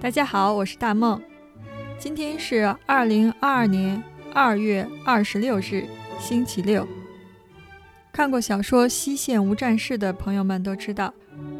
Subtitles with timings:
[0.00, 1.20] 大家好，我是大梦。
[1.98, 4.02] 今天是二零二二年
[4.32, 5.84] 二月二十六日，
[6.18, 6.88] 星期六。
[8.10, 11.12] 看过小说《西线无战事》的朋友们都知道，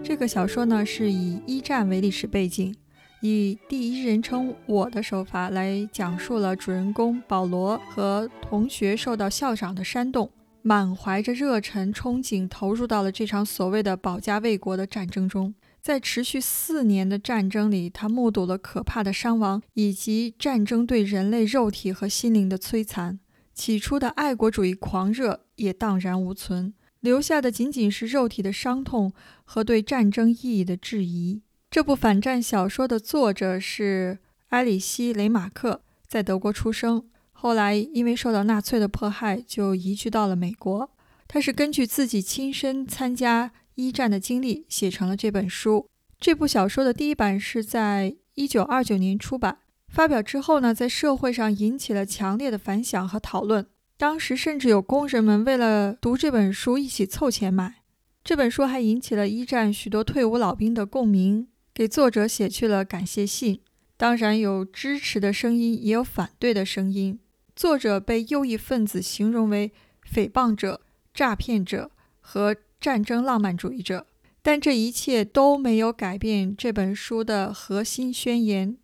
[0.03, 2.75] 这个小说呢是以一战为历史背景，
[3.21, 10.31] 以第一人称我的手法来讲述了主人公保罗和同学受到校长的煽动，
[10.63, 15.55] 满怀着热忱憧憬，投入到了这场所谓的保家卫国的战争中。
[15.81, 23.19] 在持续四年的战争里，他目睹了可怕的伤亡以及战争对人类肉体和心灵的摧残。
[23.55, 29.13] 起初的爱国主义狂热也荡然无存，留下的仅仅是肉体的伤痛
[29.45, 31.43] 和对战争意义的质疑。
[31.71, 34.19] 这部反战小说的作者是
[34.49, 40.91] 埃里希·雷马克，在德国出生，后来因为受到纳粹的迫害，就移居到了美国。
[41.27, 43.53] 他是根据自己亲身参加。
[43.81, 45.89] 一战的经历写成了这本书。
[46.19, 53.67] 这部小说的第一版是在一九二九年出版，发表之后呢，在社会上引起了强烈的反响和讨论。
[53.97, 57.77] 当时甚至有工人们为了读这本书一起凑钱买。
[58.23, 63.61] 这本书还引起了一战许多退伍老兵的共鸣，给作者写去了感谢信。
[63.97, 67.19] 当然有支持的声音，也有反对的声音。
[67.57, 69.73] 作者被右翼分子形容为
[70.11, 70.83] 诽谤者、
[71.15, 72.55] 诈骗者和。
[72.81, 74.07] 战争浪漫主义者，
[74.41, 78.79] 但这一切都没有改变这本书的核心宣言，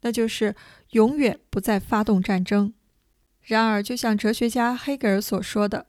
[0.00, 0.56] 那就是
[0.92, 2.72] 永远不再发动战争。
[3.42, 5.88] 然而，就像哲学家黑格尔所说的，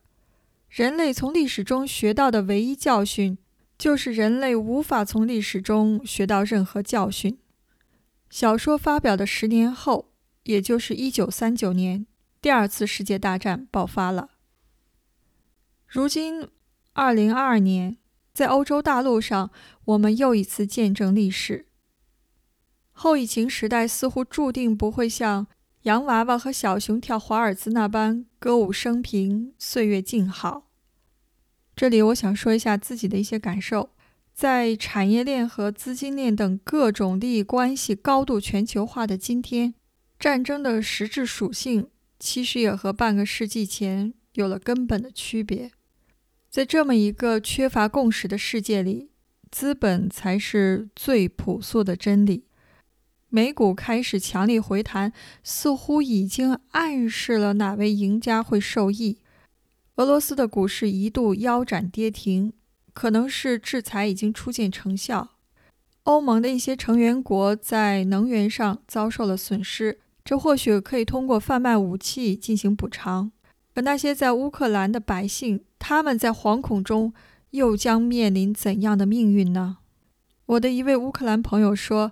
[0.68, 3.38] 人类从历史中学到的唯一教训，
[3.78, 7.40] 就是人类无法从历史中学到任何教训。
[8.30, 10.12] 小说发表的十年后，
[10.44, 12.06] 也就是一九三九年，
[12.42, 14.32] 第二次世界大战爆发了。
[15.88, 16.50] 如今。
[16.94, 17.98] 二零二二年，
[18.34, 19.50] 在欧洲大陆上，
[19.86, 21.66] 我们又一次见证历史。
[22.92, 25.48] 后疫情时代似乎注定不会像
[25.84, 30.70] 洋娃娃和小熊跳华尔兹那般歌舞升平、岁月静好。
[31.74, 33.92] 这里我想说一下自己的一些感受：
[34.34, 39.74] 在产业链和资金链等各种利益关系高度全球化的今天，
[40.20, 45.72] 战争的实质属性其实也和半个世纪前有了根本的区别。
[46.52, 49.10] 在这么一个缺乏共识的世界里，
[49.50, 52.44] 资本才是最朴素的真理。
[53.30, 55.14] 美股开始强力回弹，
[55.46, 59.20] 似乎已经暗示了哪位赢家会受益。
[59.96, 62.52] 俄罗斯的股市一度腰斩跌停，
[62.92, 65.30] 可能是制裁已经初见成效。
[66.04, 73.32] 欧盟的一些成员国在能源上遭受了损失，这或许可以通过贩卖武器进行补偿。
[73.74, 77.12] 可那些在乌克兰的百姓，他们在惶恐中
[77.50, 79.80] 又将面临怎样的命运呢？
[80.46, 82.12] 我的一位乌克兰朋友说，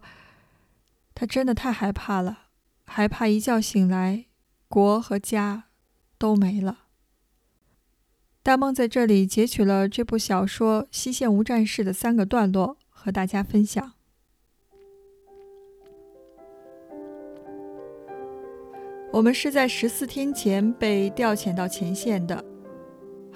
[1.14, 2.48] 他真的太害怕了，
[2.86, 4.26] 害怕一觉醒来，
[4.68, 5.66] 国和家
[6.18, 6.80] 都没了。
[8.42, 13.94] 大梦在这里截取了这部小说《西线无战事》的三个段落，和大家分享。
[19.12, 22.44] 我们是在十四天前被调遣到前线的，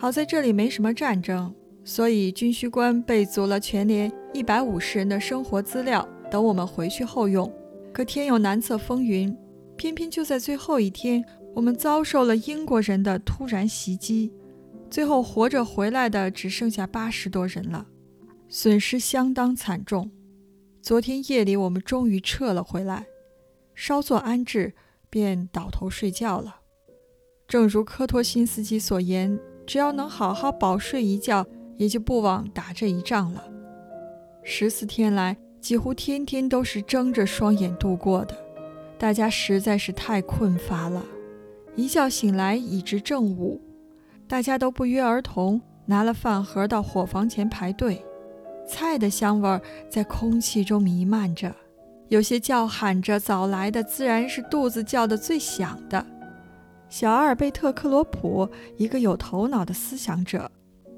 [0.03, 1.55] 好在这里没什么战争，
[1.85, 7.49] 所以军需官备足了全连一百五十人的生活资料，等我们回去后用。
[7.93, 9.33] 可天有难测风云，
[9.77, 11.23] 偏偏就在最后一天，
[11.55, 14.29] 我们遭受了英国人的突然袭击，
[14.89, 17.87] 最后活着回来的只剩下八十多人了，
[18.49, 20.11] 损失相当惨重。
[20.81, 23.05] 昨天夜里我们终于撤了回来，
[23.73, 24.73] 稍作安置。
[25.09, 26.57] 便倒头睡觉了。
[27.47, 31.45] 正如科托辛斯基所言，只要能好好饱睡一觉，
[31.77, 33.43] 也就不枉打这一仗了。
[34.43, 38.35] 十四天来，几乎天天都是睁着双眼度过的，
[38.97, 41.03] 大家实在是太困乏了。
[41.75, 43.61] 一觉醒来已至正午，
[44.27, 48.05] 大家都不约而同拿了饭盒到伙房前排队，
[48.67, 51.55] 菜的香味在空气中弥漫着。
[52.09, 56.05] 有些叫喊着早来的，自然是肚子叫得最响的。
[56.93, 58.47] 小阿尔贝特·克罗普，
[58.77, 60.51] 一个有头脑的思想者，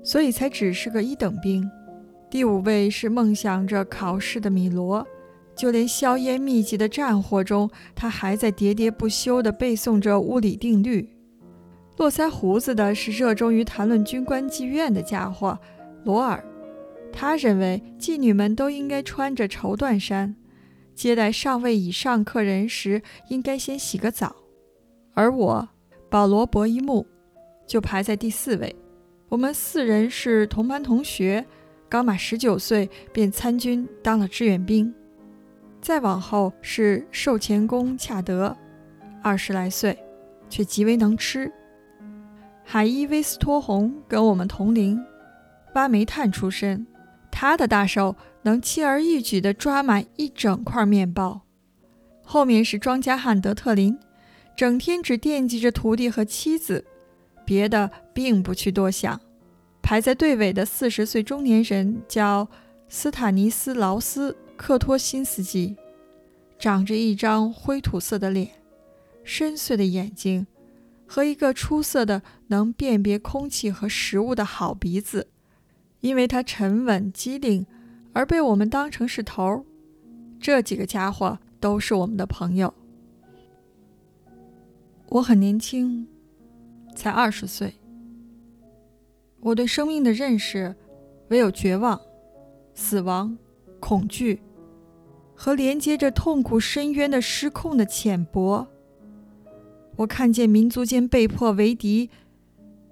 [0.03, 1.65] 所以才只是个一等兵。
[2.29, 5.07] 第五位是梦想着考试的米罗，
[5.55, 11.07] 就连硝烟密集的战火中，他还在喋喋不休地背诵着物理定律。
[11.95, 15.57] 络腮胡子的是热衷于谈论军官妓院的家伙
[16.03, 16.43] 罗尔，
[17.13, 20.35] 他认为妓女们都应该穿着绸缎衫。
[20.93, 24.35] 接待上位以上客人时，应该先洗个澡。
[25.13, 25.69] 而我，
[26.09, 27.05] 保罗·博伊木，
[27.65, 28.75] 就排在第四位。
[29.29, 31.45] 我们四人是同班同学，
[31.89, 34.93] 刚满十九岁便参军当了志愿兵。
[35.81, 38.55] 再往后是寿前公恰德，
[39.21, 39.97] 二十来岁，
[40.49, 41.51] 却极为能吃。
[42.63, 44.99] 海伊威斯托洪跟我们同龄，
[45.73, 46.87] 挖煤炭出身，
[47.29, 51.41] 他的大手能轻而易举地抓满一整块面包。
[52.23, 53.95] 后面是庄稼汉德特林，
[54.55, 56.85] 整天只惦记着徒弟和妻子，
[57.45, 59.19] 别的并不去多想。
[59.81, 62.47] 排在队尾的四十岁中年人叫
[62.87, 65.75] 斯坦尼斯劳斯·克托辛斯基，
[66.57, 68.49] 长着一张灰土色的脸，
[69.23, 70.47] 深邃的眼睛，
[71.05, 75.27] 和一个出色的能辨别空气和食物的好鼻子。
[75.99, 77.65] 因为他沉稳机灵，
[78.13, 79.63] 而被我们当成是头儿。
[80.39, 82.73] 这几个家伙都是我们的朋友。
[85.15, 86.05] 我很年轻，
[86.93, 87.75] 才二十岁。
[89.39, 90.75] 我对生命的认识，
[91.29, 92.01] 唯有绝望、
[92.73, 93.37] 死亡、
[93.79, 94.41] 恐惧
[95.33, 98.67] 和连接着痛苦深渊的失控的浅薄。
[99.95, 102.09] 我看见民族间被迫为敌，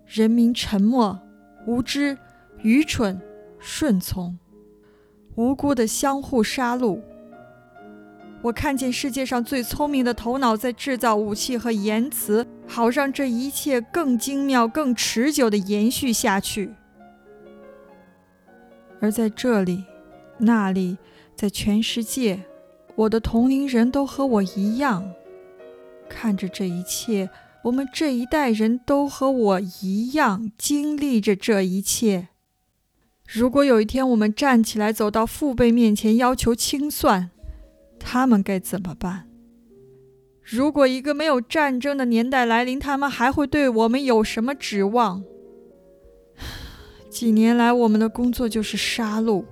[0.06, 1.20] 人民沉默、
[1.68, 2.18] 无知、
[2.62, 3.20] 愚蠢、
[3.60, 4.40] 顺从，
[5.36, 7.02] 无辜的相互杀戮。
[8.44, 12.46] 我看见世界上最聪明的头脑在制造武器和言辞。
[12.66, 16.74] 好让这一切更精妙、更持久地延续下去。
[19.00, 19.84] 而在这里、
[20.40, 20.98] 那里，
[21.36, 22.44] 在全世界，
[22.96, 25.14] 我的同龄人都和我一样，
[26.10, 27.30] 看着这一切。
[27.64, 32.30] 我们这一代人都和我一样经历着这一切。
[33.28, 37.30] 如果有一天我们站起来走到父辈面前要求清算，
[38.04, 39.24] 他们该怎么办？
[40.44, 45.24] 如果一个没有战争的年代来临，他们还会对我们有什么指望？
[47.10, 49.46] 几年来，我们的工作就是杀戮，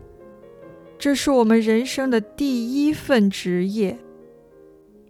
[0.99, 3.97] 这是我们人生的第一份职业。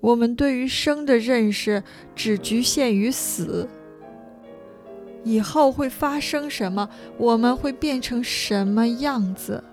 [0.02, 1.84] 我们对于生的认识
[2.16, 3.68] 只局限于死，
[5.24, 6.90] 以后会发生什么？
[7.18, 9.64] 我们会变成什么样子？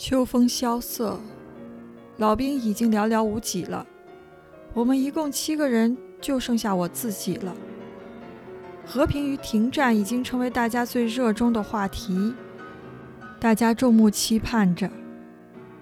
[0.00, 1.20] 秋风萧瑟。
[2.16, 3.86] 老兵已经寥寥无几了，
[4.72, 7.54] 我们一共七个人，就剩下我自己了。
[8.86, 12.34] 和平与停战已经成为大家最热衷的话题，
[13.38, 14.90] 大家众目期盼着，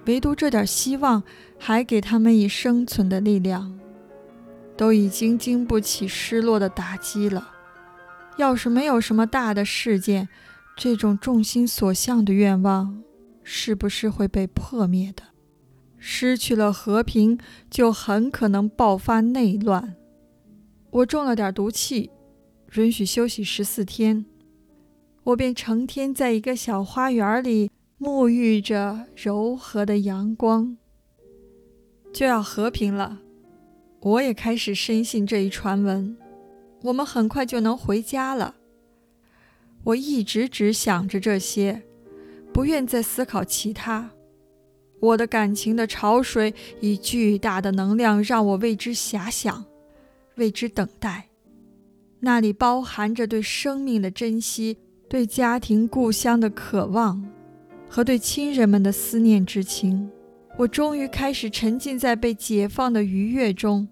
[0.07, 1.23] 唯独这点希望
[1.57, 3.79] 还给他们以生存的力量，
[4.77, 7.51] 都已经经不起失落的打击了。
[8.37, 10.29] 要是没有什么大的事件，
[10.77, 13.01] 这种众心所向的愿望，
[13.51, 15.23] 是不是会被破灭的？
[15.97, 17.39] 失去了和平，
[17.71, 19.97] 就很可能爆发内乱。
[20.91, 22.11] 我中了点毒气，
[22.75, 24.27] 允许休息十四天，
[25.25, 30.77] 我便成天在一个小花园里沐浴着柔和的阳光。
[32.13, 33.23] 就要和平了，
[34.01, 36.15] 我也开始深信这一传闻。
[36.83, 38.57] 我们很快就能回家了。
[39.85, 41.83] 我一直只想着这些，
[42.53, 44.11] 不愿再思考其他。
[45.01, 49.65] 我的感情的潮水以巨大的能量让我为之遐想，
[50.37, 51.29] 为之等待。
[52.21, 54.77] 那里包含着对生命的珍惜，
[55.09, 57.25] 对家庭故乡的渴望，
[57.89, 60.11] 和对亲人们的思念之情。
[60.57, 63.87] 我终于开始沉浸在被解放的愉悦中，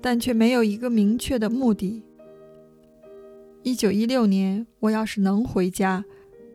[0.00, 2.04] 但却没有一个明确的目的。
[3.64, 6.04] 一九一六年，我要是能回家，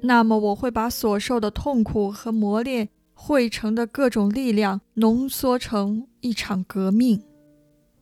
[0.06, 2.90] 那么我会把所受的痛苦和磨练。
[3.18, 7.24] 汇成的各种力量浓缩成一场革命，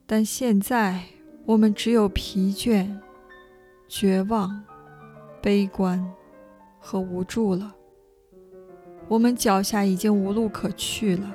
[0.07, 1.01] 但现在
[1.45, 2.98] 我们只有疲倦、
[3.88, 4.63] 绝望、
[5.39, 6.03] 悲观
[6.79, 7.75] 和无助了。
[9.07, 11.31] 我们脚下已经无路可去了，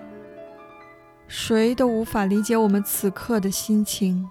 [1.28, 4.28] 谁都无法理解我们此刻的心情。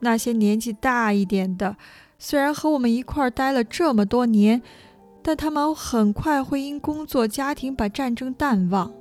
[0.00, 1.76] 那些年纪大一点的，
[2.18, 4.60] 虽然和我们一块儿待了这么多年。
[5.26, 8.92] 但他们很快会因工作、家庭把战争淡忘，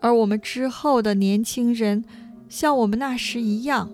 [0.00, 2.02] 而我们之后的年轻人，
[2.48, 3.90] 像我们那时一样，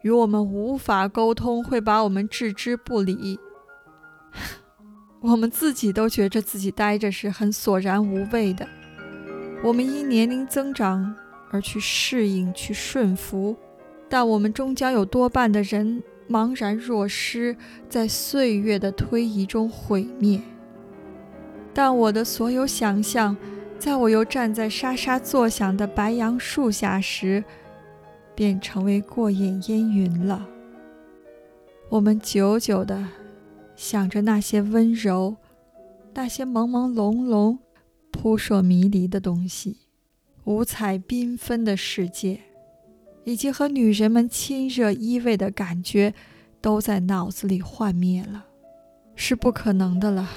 [0.00, 3.38] 与我们无法沟通，会把我们置之不理。
[5.20, 8.66] 我们自己都觉着自己待着是很索然无味的。
[9.62, 11.14] 我们因年龄增长
[11.50, 13.54] 而去适应、去顺服，
[14.08, 17.54] 但我们终将有多半的人茫然若失，
[17.86, 20.40] 在岁月的推移中毁灭。
[21.74, 23.36] 但我的所有想象，
[23.80, 27.42] 在我又站在沙沙作响的白杨树下时，
[28.34, 30.46] 便成为过眼烟云了。
[31.88, 33.08] 我们久久地
[33.74, 35.36] 想着那些温柔、
[36.14, 37.58] 那些朦朦胧胧、
[38.12, 39.78] 扑朔迷离的东西，
[40.44, 42.40] 五彩缤纷的世界，
[43.24, 46.14] 以及和女人们亲热依偎的感觉，
[46.60, 48.46] 都在脑子里幻灭了，
[49.16, 50.30] 是不可能的了。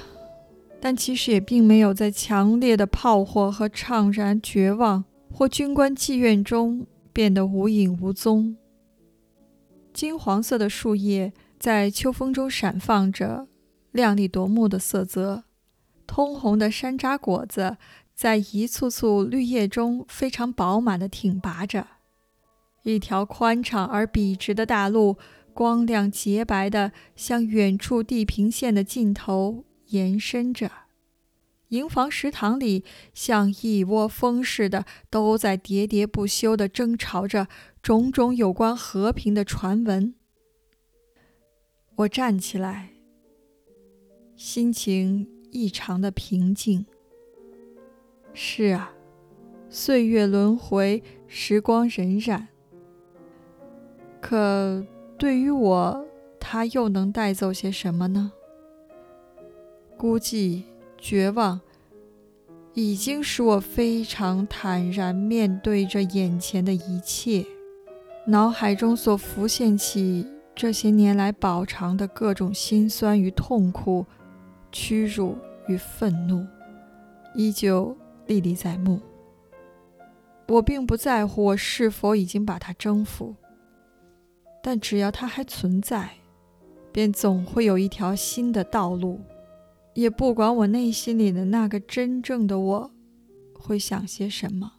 [0.80, 8.56] 但其实也并没有在强烈的炮火和怅然绝望或军官妓院中变得无影无踪。
[9.92, 13.48] 金黄色的树叶在秋风中闪放着
[13.92, 15.44] 亮丽夺目的色泽，
[16.06, 17.78] 通红的山楂果子
[18.14, 21.88] 在一簇簇绿叶中非常饱满地挺拔着，
[22.84, 25.18] 一条宽敞而笔直的大路，
[25.54, 29.64] 光亮洁白地向远处地平线的尽头。
[29.88, 30.72] 延伸着，
[31.70, 37.48] 营房食堂里像一窝蜂似的，都在喋喋不休地争吵着
[37.82, 40.16] 种种有关和平的传闻。
[41.98, 42.90] 我站起来，
[44.36, 46.86] 心情异常的平静。
[48.34, 48.94] 是啊，
[49.70, 52.46] 岁月轮回，时光荏苒。
[54.22, 54.86] 可
[55.18, 56.06] 对于我，
[56.40, 58.34] 它又能带走些什么呢？
[59.98, 60.62] 孤寂、
[60.96, 61.60] 绝望，
[62.76, 67.44] 已经使我非常坦然面对着眼前的一切。
[68.28, 74.06] 脑海中所浮现起这些年来饱尝的各种心酸与痛苦、
[74.72, 75.36] 屈辱
[75.68, 76.46] 与愤怒，
[77.34, 79.00] 依旧历历在目。
[80.48, 83.36] 我并不在乎我是否已经把它征服，
[84.62, 86.12] 但只要它还存在，
[86.92, 89.20] 便总会有一条新的道路。
[89.98, 92.92] 也不管我内心里的那个真正的我
[93.56, 94.74] 会想些什么，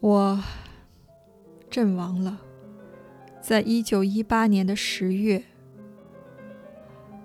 [0.00, 0.42] 我
[1.70, 2.40] 阵亡了。
[3.40, 5.44] 在一九一八年的十月，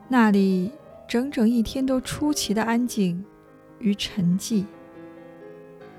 [0.10, 0.74] 那里
[1.08, 3.25] 整整一天都出奇的安静
[3.80, 4.66] 与沉寂。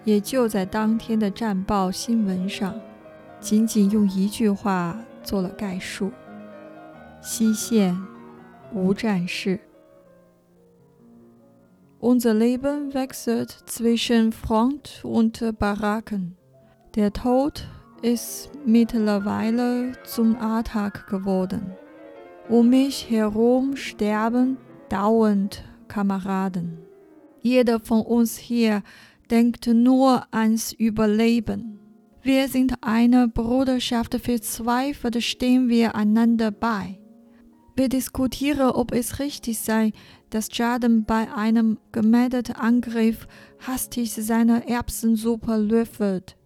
[0.04, 2.80] 也就在当天的战报新闻上，
[3.40, 6.12] 仅仅用一句话做了概述：
[7.20, 8.09] 西线。
[8.73, 9.59] 无战事。
[11.99, 16.37] Unser Leben wechselt zwischen Front und Baracken.
[16.95, 17.67] Der Tod
[18.01, 21.71] ist mittlerweile zum Alltag geworden.
[22.47, 24.57] Um mich herum sterben
[24.89, 26.77] dauernd Kameraden.
[27.41, 28.83] Jeder von uns hier
[29.31, 31.79] denkt nur ans Überleben.
[32.21, 36.99] Wir sind eine Bruderschaft verzweifelt, stehen wir einander bei.
[37.80, 39.92] Wir diskutieren, ob es richtig sei,
[40.28, 43.26] dass Jaden bei einem gemeldeten Angriff
[43.66, 46.36] hastig seine Erbsensuppe löffelt.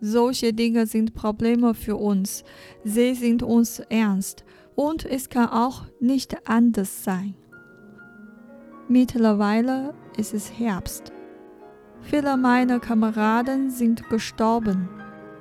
[0.00, 2.42] Solche Dinge sind Probleme für uns.
[2.82, 4.42] Sie sind uns ernst
[4.74, 7.36] und es kann auch nicht anders sein.
[8.88, 11.12] Mittlerweile ist es Herbst.
[12.00, 14.88] Viele meiner Kameraden sind gestorben.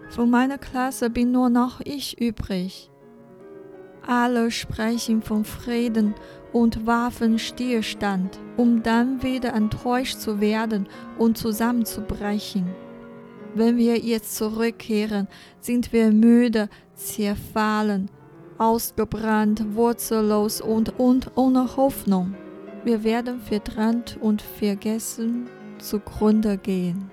[0.10, 2.91] Von meiner Klasse bin nur noch ich übrig.
[4.12, 6.16] Alle sprechen von Frieden
[6.52, 12.66] und Waffenstillstand, um dann wieder enttäuscht zu werden und zusammenzubrechen.
[13.56, 15.30] Wenn wir jetzt zurückkehren,
[15.62, 18.10] sind wir müde, zerfallen,
[18.58, 22.36] ausgebrannt, wurzellos und, und ohne Hoffnung.
[22.84, 27.10] Wir werden verdrängt und vergessen zugrunde gehen.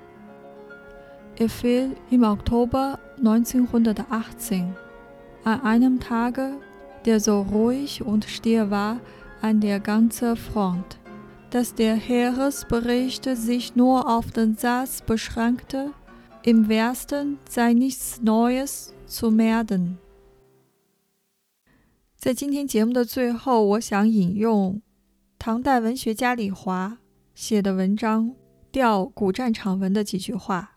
[1.37, 4.75] Er fiel im Oktober 1918
[5.45, 6.59] an einem Tage
[7.08, 9.00] der so ruhig und still war
[9.42, 10.98] an der ganzen Front,
[11.50, 15.92] dass der Heeresbericht sich nur auf den Satz beschränkte,
[16.44, 19.98] im Westen sei nichts Neues zu melden。
[22.18, 24.82] 在今天节目的最后，我想引用
[25.38, 26.98] 唐代文学家李华
[27.36, 28.30] 写的文章《
[28.72, 30.68] 吊古战场文》的几句话：“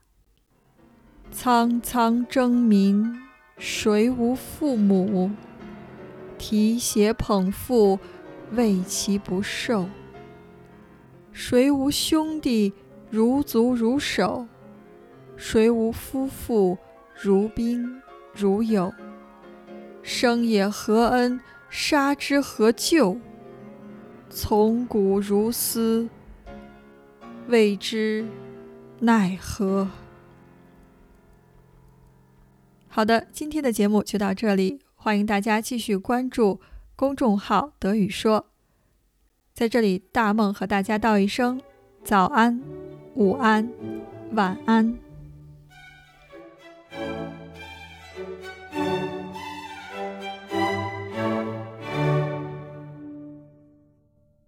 [1.30, 3.16] 苍苍征民，
[3.58, 5.30] 谁无父母？”
[6.41, 8.00] 提携捧腹，
[8.53, 9.88] 为其不受。
[11.31, 12.74] 谁无兄弟，
[13.12, 14.48] 如足如手？
[15.38, 16.79] 谁无夫妇，
[17.15, 18.01] 如宾
[18.33, 18.91] 如友？
[20.01, 23.19] 生也何恩，杀之何咎？
[24.27, 26.10] 从古如斯，
[27.48, 28.25] 谓之
[29.00, 29.88] 奈何？
[32.88, 34.79] 好的，今天的节目就到这里。
[35.03, 36.62] 欢迎大家继续关注
[36.96, 38.46] 公众号德语说
[39.51, 41.60] 在这里大梦和大家道一声
[42.03, 42.62] 早安
[43.15, 43.67] 午安
[44.34, 44.96] 晚安。